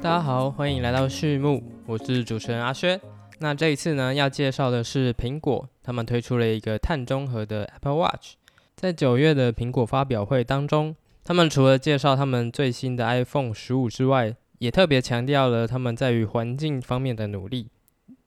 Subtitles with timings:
[0.00, 3.00] 大家好，欢迎来到序幕，我是主持人阿轩。
[3.40, 8.34] 那这一次呢，要介绍的是苹果，他们推出了一个碳中和的 Apple Watch。
[8.76, 10.94] 在九月的苹果发表会当中，
[11.24, 17.68] 他们除了介绍他们最新的 iPhone 十五之外，也特别强调了他们在于环境方面的努力。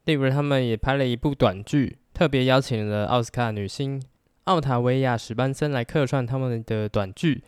[0.10, 4.02] 例如，他们也拍了一部短剧，特别邀请了奥斯卡女星
[4.46, 7.44] 奥塔维亚·史班森来客串他们的短剧。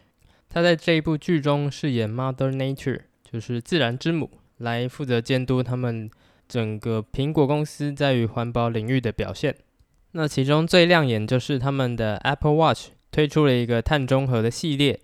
[0.48, 3.02] 她在这一部剧中饰演 Mother Nature。
[3.32, 6.12] 就是自然之母来负责监督他们
[6.50, 9.56] 整个苹果公司在于环保领域的表现。
[10.12, 15.00] 那其中最亮眼就是他们的 Apple Watch 推出了一个碳中和的系列，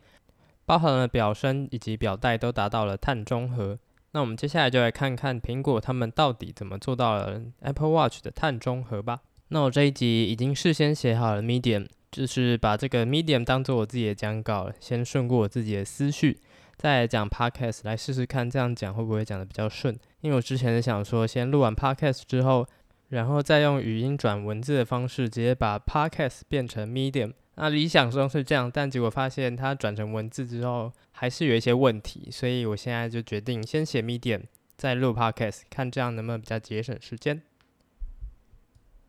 [0.66, 3.80] 包含了表身以及表带都达到了碳中和。
[4.17, 9.20] 那我们接下来就来看看苹果他们到底怎么做到了 Apple Watch 的碳中和吧。
[9.49, 16.39] 那我这一集已经事先写好了 Medium，就是把这个 Medium 当做我自己的讲稿，先顺过我自己的思绪。
[16.78, 19.95] 再来讲 podcast，来试试看这样讲会不会讲得比较顺。
[20.22, 22.66] 因为我之前想说，先录完 podcast 之后，
[23.09, 27.34] 然后再用语音转文字的方式，直接把 podcast 变成 medium。
[27.59, 32.30] 那理想中是这样，但结果发现它转成文字之后，还是有一些问题。
[32.31, 34.44] 所以我现在就决定先写 medium，
[34.77, 37.41] 再录 podcast，看这样能不能比较节省时间。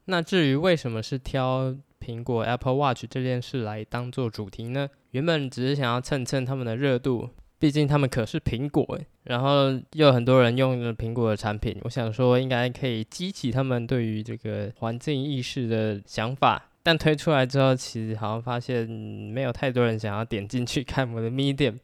[0.06, 4.88] 那至于为什么是挑苹果 Apple Watch 这件事来当做主题呢？
[5.10, 7.28] 原本只是想要蹭蹭他们的热度。
[7.60, 16.67] 毕竟他们可是苹果，然后又很多人用了苹果的产品，我想说应该可以激起他们对于这个环境意识的想法。
[16.88, 21.74] 但推出来之后，其实好像发现没有太多人想要点进去看我的 Medium，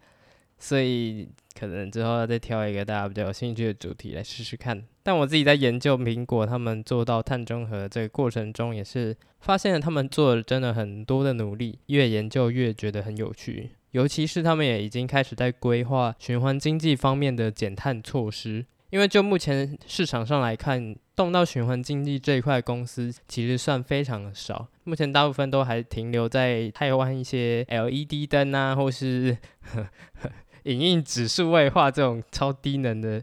[0.58, 1.28] 所以
[1.60, 4.82] 可能之后要再挑一个大家比较有兴趣的主题来试试看。
[5.02, 13.72] 但我自己在研究苹果他们做到碳中和这个过程中，也是发现了他们做了真的很多的努力，越研究越觉得很有趣。
[13.90, 24.66] 尤其是他们也已经开始在规划循环经济方面的减碳措施，因为就目前市场上来看，动到循环经济这一块公司其实算非常的少。
[24.84, 29.86] 目前大部分都还停留在台湾一些 LED 灯啊，或是呵
[30.20, 30.30] 呵
[30.64, 33.22] 影印纸数位化这种超低能的，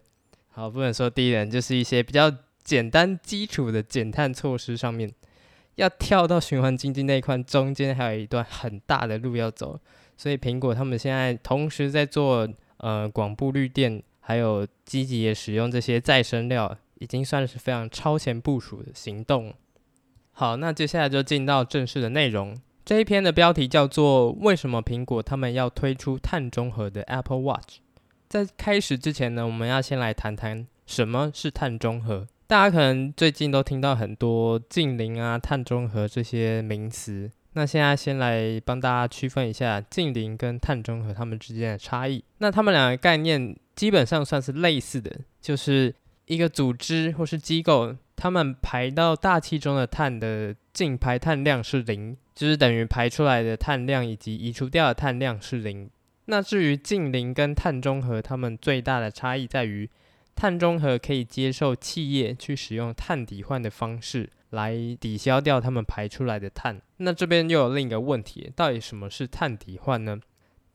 [0.50, 2.32] 好，不能说低能，就是一些比较
[2.64, 5.12] 简单基础的减碳措施上面，
[5.76, 9.80] 要跳到循环经济那一块，中间还有一段很大的路要走。
[10.18, 12.48] 所以苹果他们现在同时在做
[12.78, 19.52] 呃广布绿电，还有积极的使用这些再生料，已经算是非常超前部署的行动。
[20.42, 22.60] 好，那接下来就进到正式的内容。
[22.84, 27.78] 这一篇的标题叫做“为什么苹果他们要推出碳中和的 Apple Watch”。
[28.28, 32.26] 在开始之前呢，我们要先来谈谈什么是碳中和。
[32.48, 37.30] 大家可能最近都听到很多净零啊、碳中和这些名词。
[37.54, 42.24] 那现在先来帮大家区分一下净零跟碳中和它们之间的差异。
[42.40, 45.94] 那它们两个概念基本上算是类似的，就是
[46.26, 55.90] 一个组织或是机构，他们排到大气中的碳的净排碳量是零，就是等于排出来的碳量以及移除掉的碳量是零。
[56.26, 59.90] 那至于净零跟碳中和，它们最大的差异在于，
[60.36, 64.30] 碳中和可以接受企业去使用碳抵换的方式。
[64.52, 66.80] 来抵消掉他们排出来的碳。
[66.98, 70.20] 那这边又有另一个问题，到底什么是碳抵换呢？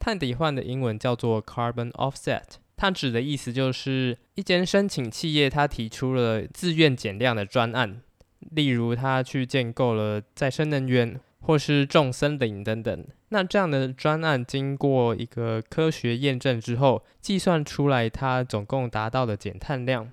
[0.01, 2.43] 碳抵换的英文叫做 carbon offset，
[2.77, 8.03] 它指的意思就是一间申请企业，它提出了自愿减量的专案，
[8.51, 13.07] 例如它去建构了再生能源或是种森林等等。
[13.31, 20.13] 那这样的专案经过一个科学验证之后，计算出来它总共达到的减碳量。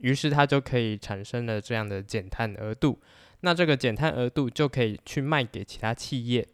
[0.00, 2.98] 于是它就可以产生了这样的减碳额度，
[3.40, 6.48] 那这个减碳额度就可以去卖给其他企业。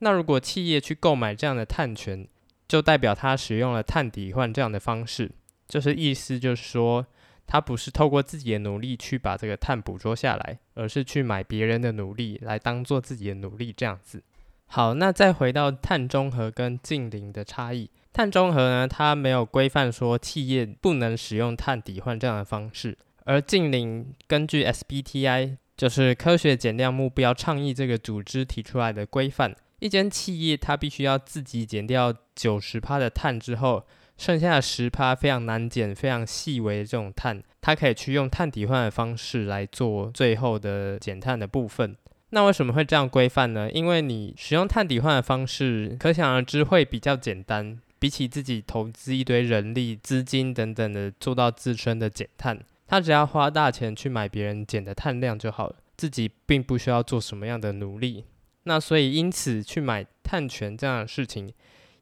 [0.00, 2.26] 那如果企业去购买这样的碳权，
[2.72, 5.30] 就代表他使用了碳抵换这样的方式，
[5.68, 7.06] 就是意思就是说，
[7.46, 14.22] 他不是透过自己的努力去把这个碳捕捉下来，而是去买别人的努力来当做自己的努力这样子。
[14.68, 17.90] 好，那再回到碳中和跟净零的差异。
[18.10, 22.96] 碳中和呢，它没有规范说企业不能使用碳抵换这样的方式，
[23.26, 33.84] 而净零根据 SBTI，就是科学减量目标倡议这个组织提出来的规范，一间企业它必须要自己减掉九十趴的碳之后，
[34.16, 41.96] 剩下的十趴非常难减、非常细微的这种碳，它可以去用碳抵换的方式来做最后的减碳的部分。
[42.30, 43.68] 那为什么会这样规范呢？
[43.72, 47.80] 因为你使用碳抵换的方式，可想而知会比较简单。
[47.98, 55.74] 比起自己投资一堆人力、资金等等的做到自身的减碳，他只要花大钱去买别人减的碳量就好了。
[55.96, 58.24] 自己并不需要做什么样的努力。
[58.64, 61.52] 那所以因此去买碳权这样的事情，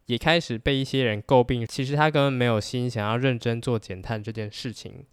[0.07, 1.67] 也开始被一些人诟病。
[1.67, 5.07] 其实他根本没有心想要认真做减碳这件事情，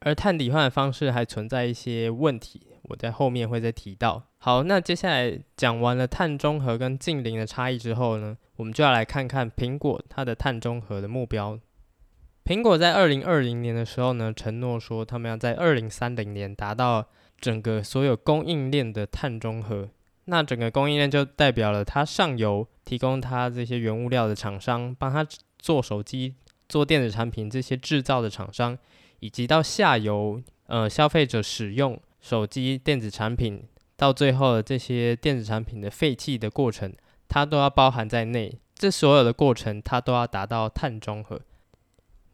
[0.00, 4.22] 而碳抵换的方式还存在一些问题，我在后面会再提到。
[4.38, 11.58] 好，那接下来讲完了碳中和跟净零的差异之后呢，我们就要来看看苹果它的碳中和的目标。
[12.44, 17.06] 苹果在二零二零年的时候呢，承诺说他们要在二零三零年达到
[17.40, 19.88] 整个所有供应链的碳中和。
[20.26, 25.26] 那整个供应链就代表了它上游提供它这些原物料的厂商，帮他
[25.58, 26.34] 做手机、
[26.68, 28.78] 做电子产品这些制造的厂商，
[29.20, 33.64] 以及到下游呃消费者使用手机电子产品。
[33.98, 36.92] 到最后的这些电子产品的废弃的过程，
[37.28, 38.54] 它都要包含在内。
[38.74, 41.40] 这所有的过程，它都要达到碳中和。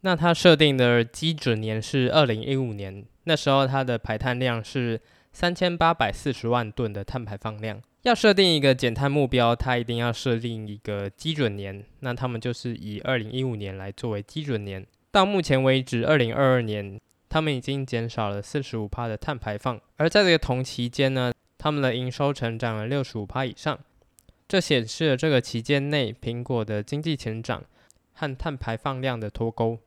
[0.01, 4.99] 那它设定的基准年是二零一五年，那时候它的排碳量是
[5.33, 7.81] 三千八百四十万吨的碳排放量。
[8.03, 11.83] 要设定一个减碳目标，它一定要设定一个基准年。
[12.01, 14.85] 那他们就是以二零一五年来作为基准年。
[15.09, 16.99] 到目前为止，二零二二年，
[17.29, 19.79] 他们已经减少了四十五趴的碳排放。
[19.95, 23.79] 而在这个同期间呢，他们的营收成长了六十五趴以上，
[24.47, 27.63] 这显示了这个期间内苹果的经济成长
[28.11, 29.79] 和碳排放量的脱钩。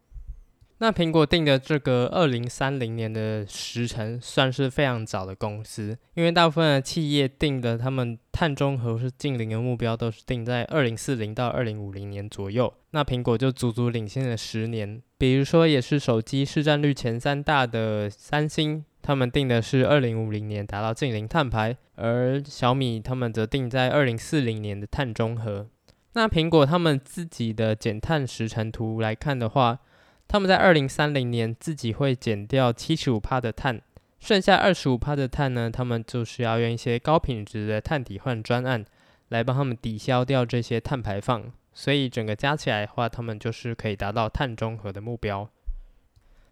[0.78, 15.00] 那苹果定的这个二零三零年的时程算是非常早的公司，因为大部分的企业定的他们碳中和是净零的目标都是定在二零四零到二零五零年左右，那苹果就足足领先了十年。
[15.16, 25.66] 比如说，也是手机市占率前三大的三星，他们定的是二零五零年达到净零碳排，而小米他们则定在二零四零年的碳中和。
[26.12, 29.78] 那苹果他们自己的减碳时程图来看的话，
[30.28, 33.80] 他们在二零三零年自己会减掉七十五帕的碳，
[34.18, 38.84] 剩下二十五帕的碳呢，他们就是要用一些高品质的碳抵换专案
[39.28, 45.48] 来帮他们抵消掉这些碳排放，所以整个加起来的话，他们就是可以达到碳中和的目标。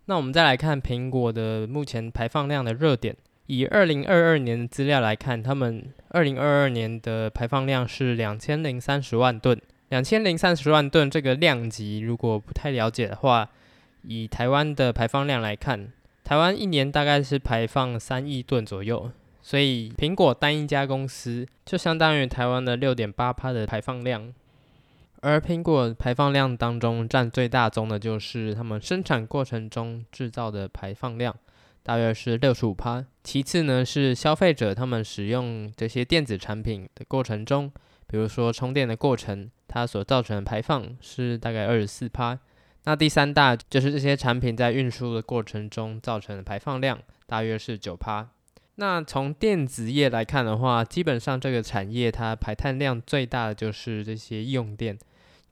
[0.04, 3.16] 那我们再来看苹果的目前排放量的热点，
[3.46, 13.50] 以二零二二年的资料来看，他们二零二二年的排放量是两千零三十万吨，两千零三十万吨这个量级，如果不太了解的话。
[14.06, 15.92] 以台湾的排放量来看，
[16.22, 19.10] 台湾一年大概是排放三亿吨左右，
[19.42, 24.32] 所以苹果单一家公司就相当于台湾的六点八趴的排放量。
[25.20, 31.34] 而苹果排放量当中占最大宗的就是他们生产过程中制造的排放量，
[31.82, 33.02] 大约是六十五趴。
[33.22, 37.72] 其次呢是消费者他们使用这些电子产品的过程中，
[38.06, 42.38] 比如说充电的过程，它所造成的排放是大概二十四趴。
[42.84, 48.28] 那第三大就是这些产品在运输的过程中造成的排放量，大约是九趴。
[48.76, 54.98] 那从电子业来看的话，基本上这个产业它排碳量最大的就是这些用电，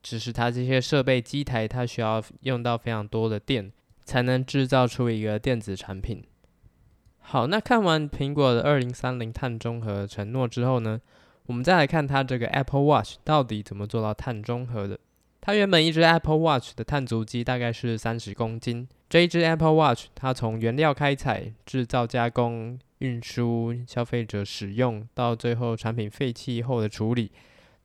[0.02, 3.72] 只是它这些设备机台它需要用到非常多的电，
[4.04, 6.22] 才能制造出一个电子产品。
[7.20, 11.00] 好，那看完苹果的二零三零碳中和承诺之后呢，
[11.46, 14.98] 我们再来看它这个 Apple Watch 到底怎么做到碳中和的。
[15.44, 18.88] 它原本一只 Apple Watch 的碳足迹大概是三十公斤。
[19.10, 27.32] 这一只 Apple Watch，它从原料开采、制造、加工、运输、消费者使用，到最后产品废弃后的处理，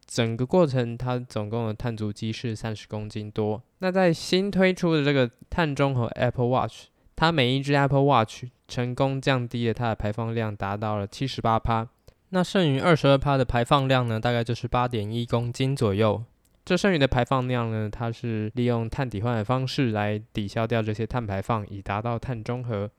[0.05, 3.59] 整个过程它总共的碳足迹是三十公斤多。
[3.79, 6.85] 那在新推出的这个碳中和 Apple Watch，
[7.15, 11.89] 它每一只 Apple Watch 成功降低了它的排放量，达到了七十八趴。
[12.29, 16.23] 那剩余二十二趴的排放量呢，大概就是八点一公斤左右。
[16.67, 22.91] 这剩余的排放量呢，它是利用碳抵换的方式来抵消掉这些碳排放，以达到碳中和。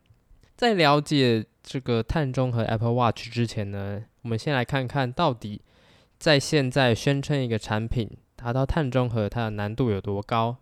[0.57, 5.61] 在了解这个碳中和 Apple Watch 之前呢，我们先来看看到底
[6.19, 10.57] 在现在宣称一个产品达到碳中和，它的难度有多高。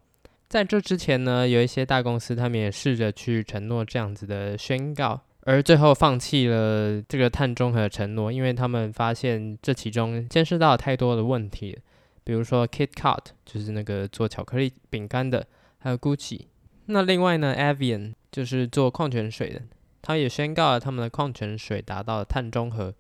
[0.48, 11.78] 在这之前呢，有一些大公司他们也试着去承诺这样子的宣告，而最后放弃了这个碳中和承诺，因为他们发现这其中牵涉到太多的问题。
[12.26, 15.46] 比如说 KitKat 就是那个做巧克力饼干的，
[15.78, 16.46] 还有 Gucci。
[16.86, 19.62] 那另外呢，Avian 就是做矿泉水的，
[20.02, 22.92] 他也宣告了他们的矿泉水达到了碳中和。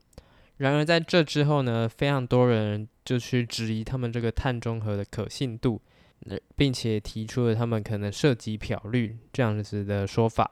[0.58, 5.82] 然而在这之后呢，非常多人就去质疑他们这个碳中和的可信度，
[6.54, 10.48] 并且提出了他们可能涉及漂绿这样子的说法。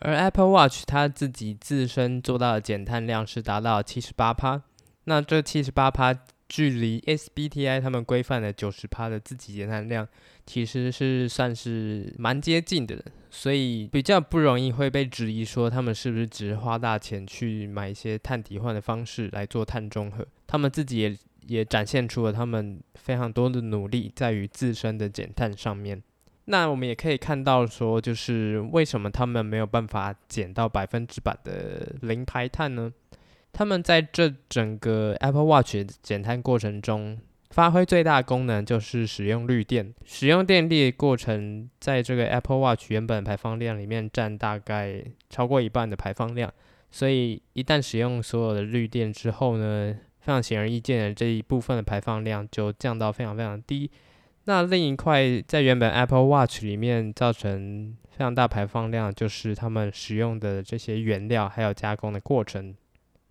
[0.00, 4.60] 而 Apple Watch 它自己自身做到的减碳量是达到七十八趴，
[5.04, 6.18] 那这七十八趴。
[6.50, 10.06] 距离 SBTI 他们规范的九十趴的自己减碳量，
[10.44, 13.00] 其实是算是蛮接近的。
[13.30, 20.26] 所以比较不容易会被质疑说他们是不是只是花大钱去买一些碳抵换的方式来做碳中和。
[20.48, 21.16] 他们自己也
[21.46, 26.02] 也展现出了他们非常多的努力在于自身的减碳上面。
[26.46, 32.92] 那我们也可以看到说，就是为什么他们没有办法减到百分之百的零排碳呢？
[33.52, 37.18] 他们在这整个 Apple Watch 减碳过程中，
[37.50, 39.92] 发挥最大功能就是使用绿电。
[40.04, 46.52] 使用电力的过程，在这个 Apple Watch 原本排放量里面占大概超过一半的排放量。
[46.90, 53.90] 所以一旦使用所有的绿电之后呢，非常显而易见的这一部分的排放量就降到非常非常低。
[54.44, 62.74] 那另一块在原本 Apple Watch 里面造成非常大排放量，就是他们使用的这些原料还有加工的过程。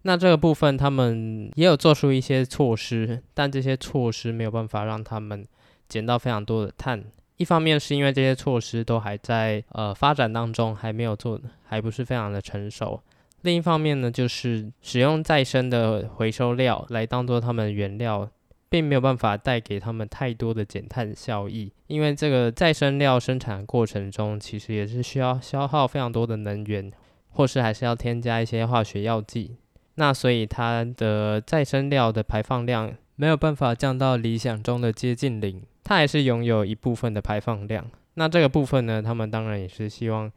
[0.04, 5.46] 那这个部分他们也有做出一些措施，但这些措施没有办法让他们
[5.88, 7.04] 减到非常多的碳。
[7.38, 13.02] 一方面是因为这些措施都还在呃发展当中，还没有做，还不是非常的成熟。
[13.42, 18.30] 另一方面呢，就是使用再生的回收料来当做他们原料，
[18.70, 26.92] 并没有办法带给他们太多的减碳效益，因为这个再生料生产过程中其实也是需要消耗非常多的能源，
[27.30, 29.56] 或是还是要添加一些化学药剂。
[30.00, 37.86] 那所以它的再生料的排放量没有办法降到理想中的接近零，它还是拥有一部分的排放量。
[38.14, 40.32] 那这个部分呢，他们当然也是希望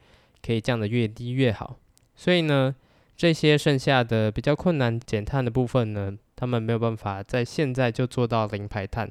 [0.45, 1.76] 可以降得越低越好。
[2.16, 2.75] 所以呢，
[3.16, 9.09] 这些剩下的比较困难减碳的部分呢，他们没有办法在现在就做到零排碳，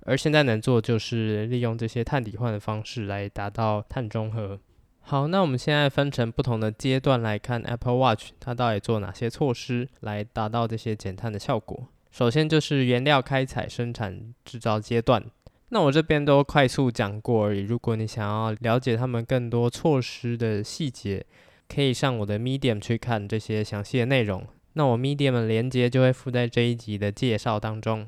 [0.00, 4.60] 而现在能做就是利用这些碳抵换的方式来达到碳中和。
[5.06, 11.86] 好，那我们现在分成不同的阶段来看 Apple Watch，它到底做哪些措施来达到这些减碳的效果？
[12.10, 15.22] 首先就是原料开采、生产、制造阶段。
[15.68, 17.60] 那我这边都快速讲过而已。
[17.60, 21.26] 如果你想要了解他们更多措施的细节，
[21.68, 24.46] 可以上我的 Medium 去看这些详细的内容。
[24.72, 28.06] 那我 Medium 的连接就会附在这一集的介绍当中。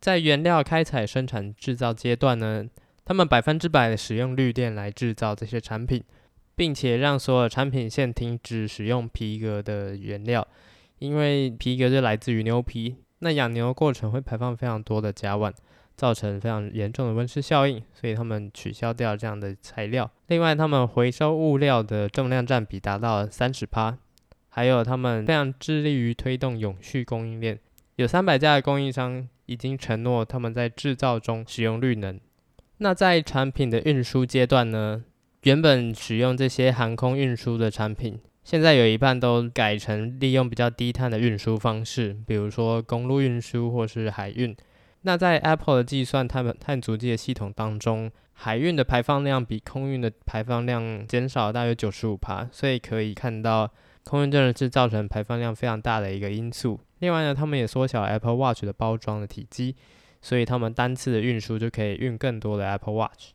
[0.00, 2.64] 在原料开采、生产、制造阶段呢，
[3.06, 6.02] 他们百分之百的使用绿电来制造这些产品，
[6.56, 10.44] 并且让所有产品线停止使用皮革的原料，
[10.98, 15.52] 因为皮革是来自于牛皮，那养牛的过程会排放非常多的甲烷，
[15.94, 20.10] 造成非常严重的温室效应，所以他们取消掉这样的材料。
[20.26, 23.96] 另外，他们回收物料的重量占比达到三十趴，
[24.48, 27.56] 还有他们非常致力于推动永续供应链，
[27.94, 32.18] 有三百家的供应商已经承诺他们在制造中使用绿能。
[32.78, 35.02] 那在产品的运输阶段呢，
[35.42, 44.54] 原本使用这些航空运输的产品，现在有一半都改成利用比较低碳的运输方式，比如说公路运输或是海运。
[45.02, 53.70] 那在 Apple 的计算碳碳足迹的系统当中，海运的排放量比空运的排放量减少大约九十五趴，所以可以看到
[54.04, 56.78] 空运真的是造成排放量非常大的一个因素。
[56.98, 59.76] 另外呢，他们也缩小 Apple Watch 的包装的体积。
[60.26, 63.30] 所以他们单次的运输就可以运更多的 Apple Watch。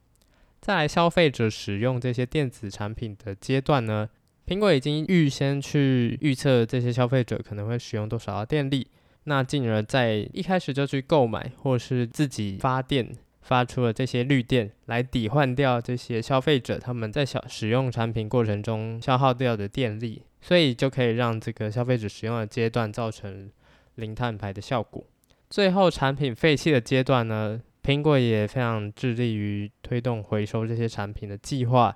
[0.60, 4.10] 再来，消费者使用这些电子产品的阶段呢，
[4.46, 8.88] 苹果已经预先去预测这些消费者可能会使用多少的电力，
[9.24, 23.50] 那进而在一开始就去购买或是自己发电，发出了这些绿电来抵换掉这些消费者他们在小使用产品过程中消耗掉的电力，所以就可以让这个消费者使用的阶段造成
[23.96, 25.06] 零碳排的效果。
[25.52, 31.94] 最后，产品废弃的阶段呢，苹果也非常致力于推动回收这些产品的计划，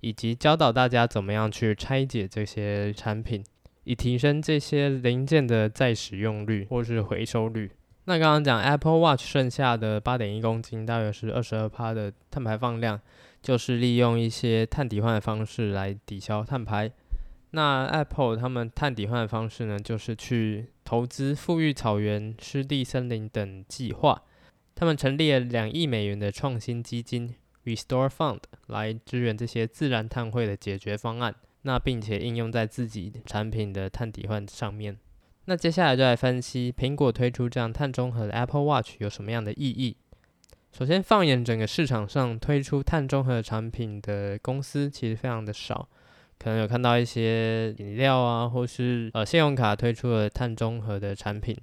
[0.00, 3.44] 以及教导大家怎么样去拆解这些产品，
[3.84, 7.70] 以提升这些零件的再使用率或是回收率。
[8.06, 13.00] 那刚刚讲 Apple Watch 剩下的八点一公斤，大约是二十二趴的碳排放量，
[13.40, 16.90] 就是利用一些碳抵换的方式来抵消碳排。
[17.52, 24.22] 那 Apple 他们碳抵换的方式呢，就是去投资富裕草原、湿地森林等计划。
[24.74, 31.34] 他们成立了两亿美元的创新基金 Restore Fund 来支援这些自然碳汇的解决方案。
[31.62, 34.96] 那并且应用在自己产品的碳抵换上面。
[35.46, 39.96] 那接下来就来分析苹果推出这样碳中和的 Apple Watch 有什么样的意义。
[40.70, 45.88] 首先，放眼整个市场上推出碳中和产品的公司，其实非常的少。
[46.38, 51.56] 可能有看到一些饮料啊，或是呃信用卡推出了碳中和的产品，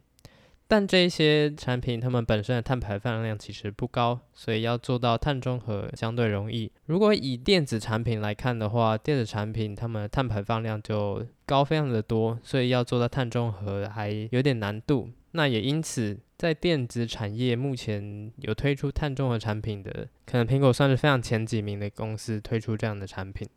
[0.68, 6.72] 但这些产品它们本身的碳排放量其实不高，所以要做到碳中和相对容易。
[6.88, 15.10] 如果以电子产品来看的话，电子产品它们的碳排放量就高非常的多，所以要做到碳中和还有点难度。
[15.36, 23.48] 那也因此，在电子产业目前有推出碳中和产品的，可能苹果算是非常前几名的公司推出这样的产品。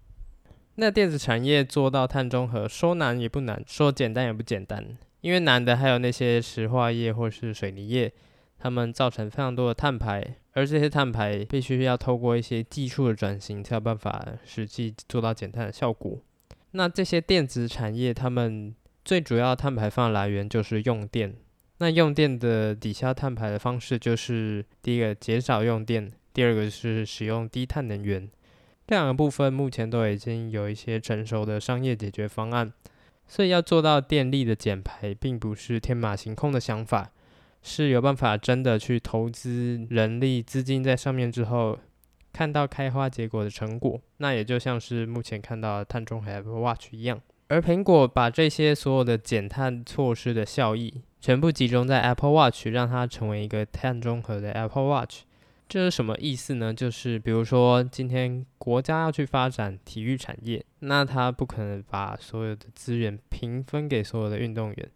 [0.76, 4.96] 那电子产业做到碳中和，说难也不难，说简单也不简单。
[5.22, 8.12] 因为难的还有那些石化业或是水泥业，
[8.58, 16.18] 他们造成非常多的碳排，而这些碳排必须要透过一些技术的转型，才有办法实际做到减碳的效果。
[16.72, 21.34] 那这些电子产业，他们最主要碳排放来源就是用电。
[21.78, 28.28] 那用电的抵消碳排的方式，就是第一个减少用电，第二个是使用低碳能源。
[28.86, 32.72] 这两个部分目前都已经有一些成熟的商业解决方案。
[33.28, 37.10] 所以要做到电力的减排，并不是天马行空的想法，
[37.60, 41.76] 是有办法真的去投资人力资金在上面之后，
[42.32, 44.00] 看到开花结果的成果。
[44.18, 55.22] 那也就像是目前看到的碳中和 Apple Watch 一样，而苹果把这些所有的减碳措施的效益，全部集中在 Apple Watch，让它成为一个碳中和的 Apple Watch。
[55.68, 56.72] 这是什么意思呢？
[56.72, 64.90] 就是比如说，今天国家要去发展体育产业，那他不可能把所有的资源平分给所有的运动员，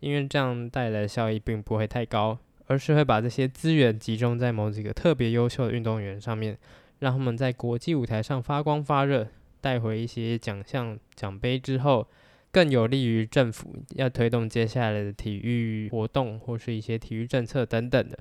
[0.00, 6.56] 因为这样带来的效益并不会太高，而是会把这些资源集中在某几个特别优秀的运动员上面，
[7.00, 9.28] 让他们在国际舞台上发光发热，
[9.60, 12.08] 带回一些奖项奖杯之后，
[12.50, 18.18] 更有利于政府要推动接下来的体育活动或是一些体育政策等等的。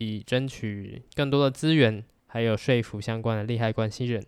[0.00, 4.24] 以争取更多的资源，还有说服相关的利害关系人，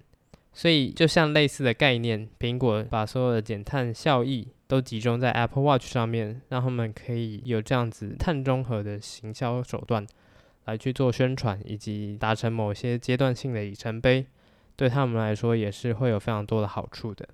[0.53, 10.07] 所以就像类似的概念，苹果把所有的减碳效益都集中在 Apple Watch 上面，让他们可以有这样子碳中和的行销手段
[10.67, 14.27] 来去做宣传，以及达成某些阶段性的里程碑，
[14.77, 17.27] 对他们来说也是会有非常多的好处的。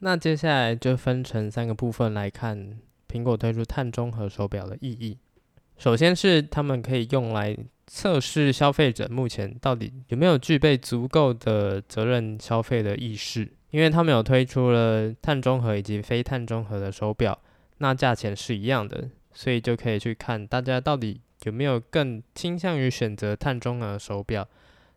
[0.00, 2.78] 那接下来就分成三个部分来看
[3.08, 5.16] 苹果推出碳中和手表的意义。
[5.76, 17.38] 首先是他们可以用来测试消费者目前到底有没有具备足够的责任消费的意识，因为他们有推出了碳中和以及非碳中和的手表，
[17.78, 24.48] 那价钱是一样的，所以就可以去看大家到底有没有更倾向于选择碳中和手表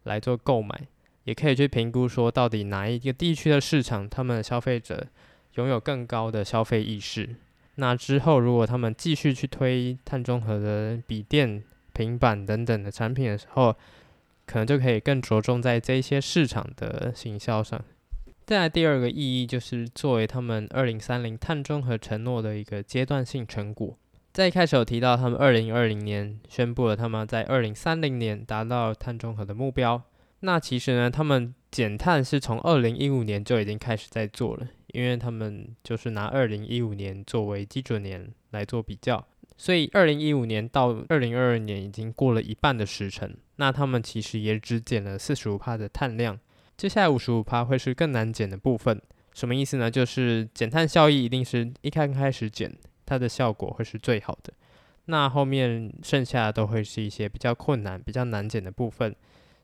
[0.03, 0.87] 来做购买，
[1.25, 5.07] 也可以去评估说到底哪一个地区的市场，他们的消费者
[5.55, 7.35] 拥有更高的消费意识。
[7.79, 11.63] 那之后，如果他们继续去推碳中和的笔电、
[11.93, 13.75] 平板等等的产品的时候，
[14.45, 17.79] 可能就可以更着重在这些市场的行销上。
[18.45, 23.97] 再来第二个意义，就是作为他们二零三零碳中和承诺的一个阶段性成果。
[24.33, 30.01] 在一开始有提到，他们二零二零年宣布了他们在二零三零年达到碳中和的目标。
[30.39, 34.67] 那其实呢，他们减碳是从二零一五年就已经开始在做了。
[34.93, 39.25] 因为他们就是拿二零一五年作为基准年来做比较，
[39.57, 46.39] 所以二零一五年到二零二二年已经过了一半的时程，那他们其实也只减了四十五帕的碳量，
[46.77, 49.01] 接下来五十五帕会是更难减的部分。
[49.33, 49.91] 什么意思呢？
[49.91, 54.51] 就是减碳效益一定是一刚开始减，它的效果会是最好的，
[55.05, 59.15] 那后面剩下的都会是一些比较困难、比较难减的部分，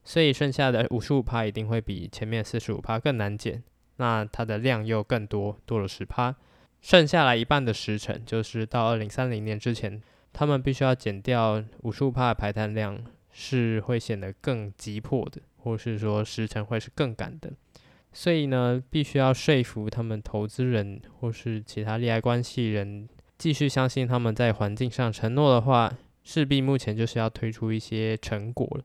[0.03, 3.63] 所以剩下的五十五帕一定会比前面四十五帕更难减。
[3.97, 6.35] 那它的量又更多，多了十趴，
[6.81, 10.01] 剩下来一半的时程，就是到二零三零年之前，
[10.31, 17.51] 他们必须要减掉五十五趴的排碳量，是会显得更急迫的，或是说时程会是更赶的。
[18.11, 25.91] 所以呢，必须要说服他们投资人或是其他利害关系人，继续相信他们在环境上承诺的话，
[26.23, 28.83] 势必目前就是要推出一些成果了。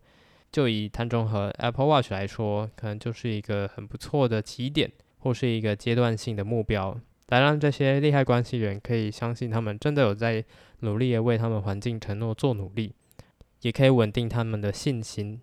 [0.50, 10.44] 就以碳中和 Apple Watch 来说，可能就是一个很不错的起点，或是一个阶段性的目标，来让这些利害关系人可以相信他们真的有在
[10.80, 12.94] 努力的为他们环境承诺做努力，
[13.60, 15.40] 也可以稳定他们的信心。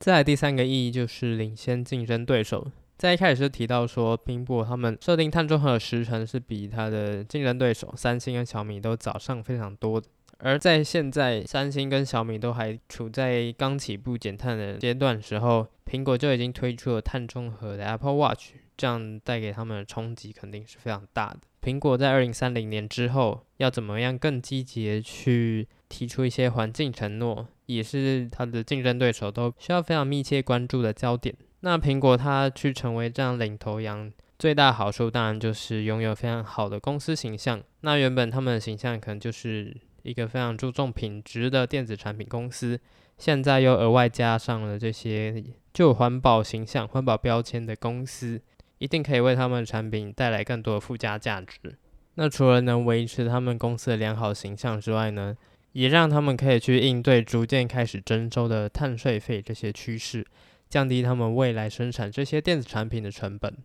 [0.00, 10.08] 再来第三个意义就是领先竞争对手，在一开始就提到说，苹果他们设定碳中和的时程是比它的竞争对手三星跟小米都早上非常多的。
[10.38, 21.40] 而在现在，三星跟小米都还处在刚起步减碳的阶段时候，苹果就已经推出了碳中和的 Apple Watch，这样带给他们的冲击肯定是非常大的。
[21.60, 31.34] 苹果在二零三零年之后，要怎么样更积极的去提出一些环境承诺，也是它的竞争对手都需要非常密切关注的焦点。
[31.60, 37.60] 那苹果它去成为这样领头羊，最大的好处当然就是拥有非常好的公司形象。
[37.80, 42.78] 那原本他们的形象可能就是一个非常注重品质的电子产品公司，
[43.18, 45.42] 现在又额外加上了这些
[45.74, 48.40] 具有环保形象、环保标签的公司，
[48.78, 51.76] 一定可以为他们的产品带来更多的附加价值。
[52.14, 55.36] 那除了能维持他们公司的良好形象之外呢，
[55.72, 60.26] 也让他们可以去应对逐渐开始征收的碳税费这些趋势，
[60.68, 63.56] 降低他们未来生产这些电子产品的成本。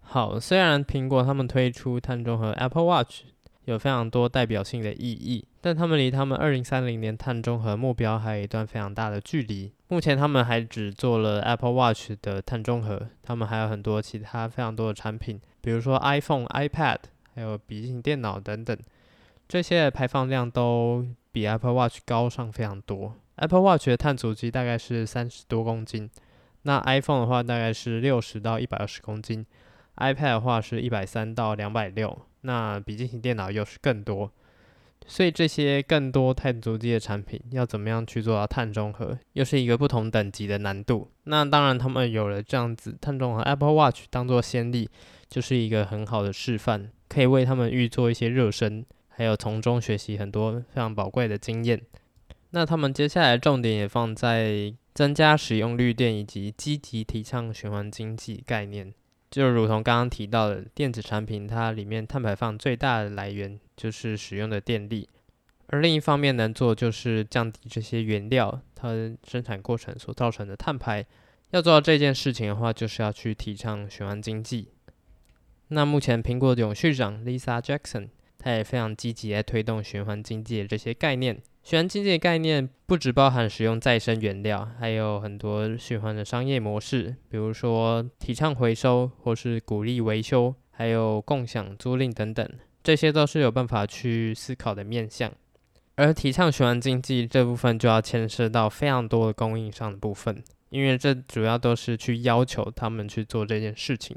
[0.00, 3.33] 好，虽然苹果他们推出碳中和 Apple Watch。
[3.66, 9.72] 有非常多代表性的意义，但他们离他们二零三零年碳中和目标还有一段非常大的距离。
[9.88, 16.98] 目前他们还只做了 Apple Watch 的碳中和，他们还有很多其他非常多的产品，比如说 iPhone、iPad，
[17.34, 18.76] 还有笔记型电脑等等，
[19.48, 23.14] 这些排放量都比 Apple Watch 高上非常多。
[23.36, 26.10] Apple Watch 的碳足迹大概是三十多公斤，
[26.62, 29.46] 那 iPhone 的话大概是六十到一百二十公斤
[29.96, 32.26] ，iPad 的话是一百三到两百六。
[32.44, 34.30] 那笔记型电脑又是更多，
[35.06, 41.10] 所以这些更多碳足迹的产品要怎么样去做到碳中和，又是一个不同等级的难度。
[41.24, 44.90] 那当然，他们有了这样子碳中和 Apple Watch 当做先例，
[45.28, 51.80] 就是一个很好的示范，可以为他们预做一些热身，还有从中学习很多非常宝贵的经验。
[52.50, 58.92] 那他们接下来重点也放在增加使用绿电以及积极提倡循环经济概念。
[59.34, 65.08] 就如同刚刚提到的，电子产品它里面碳排放最大的来源就是使用的电力，
[65.66, 68.90] 而另一方面能做就是降低这些原料它
[69.26, 71.04] 生产过程所造成的碳排。
[71.50, 74.68] 要做到这件事情的话，就是要去提倡循环经济。
[75.66, 81.42] 那目前苹果的永续长 Lisa Jackson，她也非常积极在推动循环经济的这些概念。
[81.64, 92.46] 循环经济的概念不只包含使用再生原料，还有很多循环的商业模式，比如说提倡回收或是鼓励维修，还有共享租赁等等，
[92.82, 95.32] 这些都是有办法去思考的面向。
[95.94, 104.14] 而提倡循环经济这部分就要牵涉到非常多的供应商的部分，因为这主要都是去要求他们去做这件事情。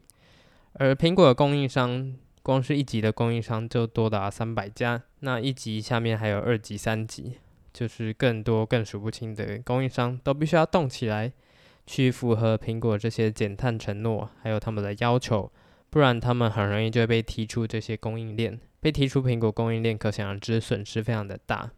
[0.73, 2.13] 而苹果的供应商，
[2.47, 7.33] 光是一级的供应商就多达三百家，那一级下面还有二级、三级，
[7.73, 11.33] 就是更多更数不清的供应商都必须要动起来，
[11.85, 15.51] 去符合苹果这些减碳承诺，还有他们的要求，
[15.89, 21.71] 不然他们很容易就会被踢出这些供应链，被踢出苹果供应链，可想而知损失非常的大。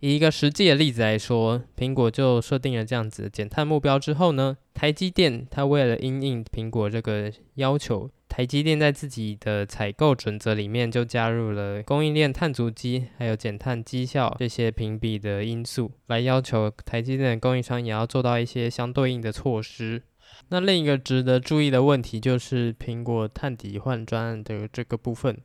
[0.00, 8.10] 以一个实际的例子来说，苹果就设定了这样子减碳目标之后呢，台积电它为了因应苹果这个要求。
[8.36, 20.02] 台积电在自己的采购准则里面就加入了供应链碳足迹，还有减碳绩效这些评比的因素，来要求台积电的供应商也要做到一些相对应的措施。
[20.50, 25.38] 那另一个值得注意的问题就是苹果碳底换专案的这个部分，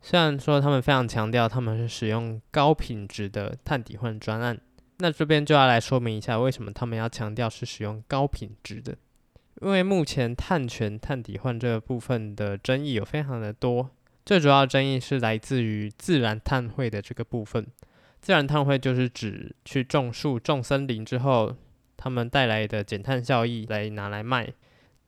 [0.00, 4.56] 虽然说他们非常强调他们是使用高品质的碳抵换专案，
[4.98, 8.96] 那这边就要来说明一下为什么他们要强调是使用高品质的。
[9.62, 13.90] 因为目前碳权、碳抵换这个部分的争议有非常的多，
[14.24, 17.66] 最主要的争议是来自于自然碳汇的这个部分。
[18.20, 21.56] 自然碳汇就是指去种树、种森林之后，
[21.96, 24.52] 他们带来的减碳效益来拿来卖。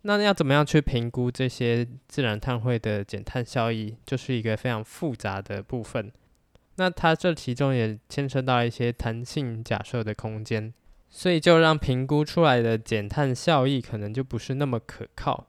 [0.03, 6.11] 那要怎么样去评估这些自然碳汇的减碳效益，就是一个非常复杂的部分。
[6.77, 10.73] 那它这其中也牵扯到一些弹性假设的空间。
[11.11, 15.47] 所以就让评估出来的减碳效益可能就不是那么可靠。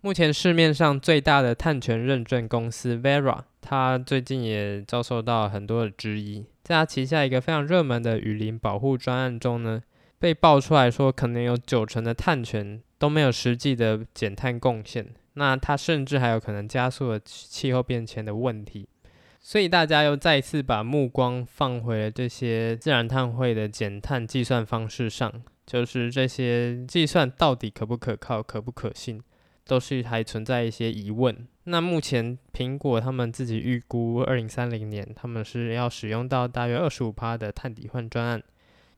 [0.00, 6.46] 目前市面上最大的碳权认证公司 Vera，它最近也遭受到很多的质疑。
[6.62, 9.82] 在它旗下一个非常热门的雨林保护专案中呢，
[10.18, 15.14] 被爆出来说可能有九成的碳权都没有实际的减碳贡献。
[15.34, 18.88] 那它甚至还有可能加速了气候变迁的问题。
[19.48, 29.18] 所以大家又再次把目光放回了这些自然碳汇的减碳计算方式上，就是这些计算到底可不可靠、可不可信，
[29.64, 31.34] 都是还存在一些疑问。
[31.64, 38.42] 那目前苹果他们自己预估，二零三零年他们是要使用到大约二十五帕的碳抵换专案，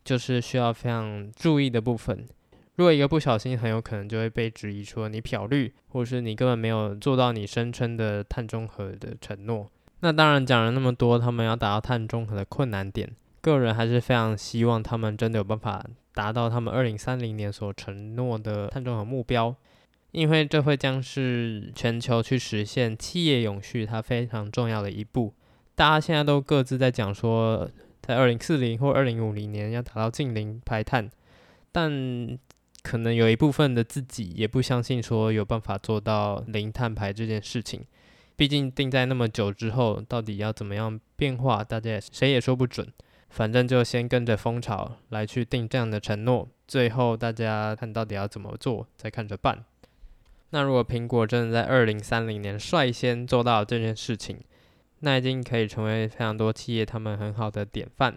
[0.05, 2.27] 就是需要非常注意的部分。
[2.75, 9.71] 如果一个不小心，很有可能就会被质疑说你漂绿，或是你根本没有做到你声称的碳中和的承诺。
[10.01, 13.11] 那当然讲了那么多，他们要达到碳中和的困难点，
[13.41, 15.85] 个人还是非常希望他们真的有办法
[16.15, 19.55] 达到他们二零三零年所承诺的碳中和目标，
[20.13, 25.35] 因为这会将是全球去实现企业永续它非常重要的一步。
[25.75, 31.11] 大家现在都各自在讲说，在二零四零或二零五零年要达到净零排碳，
[31.71, 32.39] 但
[32.83, 37.85] 可能有一部分的自己也不相信说有办法做到零碳排这件事情。
[38.41, 42.91] 毕竟定在那么久之后，到底要怎么样变化，大家谁也说不准。
[43.29, 49.63] 反正就先跟着风潮来去定这样的承诺，最后大家看到底要怎么做，再看着办。
[50.53, 54.41] 那如果苹果真的在二零三零年率先做到这件事情，
[55.01, 58.17] 那已经可以成为非常多企业他们很好的典范。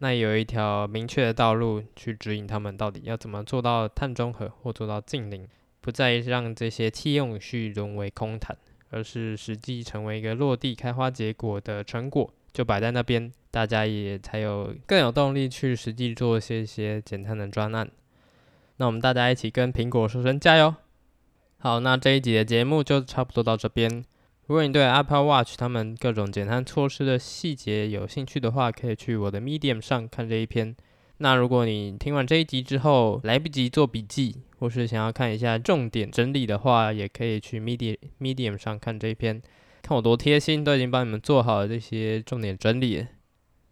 [0.00, 5.48] 那有一条明确的道路去指引他们到底要怎么做到碳中和或做到净零，
[5.80, 8.54] 不再让这些弃用去沦为空谈，
[8.92, 13.32] 而是实际成为一个落地开花结果的成果，就摆在那边。
[13.50, 17.90] 大家也才有更有动力去实际做一些些简单的专案。
[18.76, 20.74] 那我们大家一起跟苹果说声加油！
[21.58, 24.04] 好，那这一集的节目就差不多到这边。
[24.46, 30.74] 如果你对 Apple Watch 他们各种减碳措施的细节有兴趣的话，可以去我的 Medium 上看这一篇。
[31.22, 39.40] 那如果你听完这一集之后来不及做笔记，或是想要看一下重点整理的话，也可以去 Medium Medium 上看这一篇。
[39.82, 43.06] 看我多贴心，都已经帮你们做好了这些重点整理。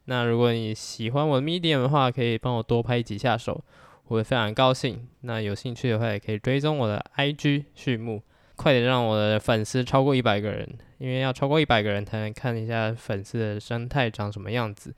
[0.05, 3.65] 那如果你喜欢我的 Medium 的话，可以帮我多拍几下手，
[4.07, 5.09] 我会非常高兴。
[5.23, 8.23] 那有兴趣的话，也可以追踪我的 IG 畜牧，
[8.55, 14.95] 快点让我的粉丝超过一百个人，因为要超过一百个人才能看一下粉丝的生态长什么样子，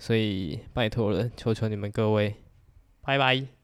[0.00, 2.34] 所以拜托了，求求你们各位，
[3.02, 3.59] 拜拜。